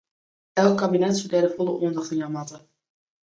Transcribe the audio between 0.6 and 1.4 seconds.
Elk kabinet soe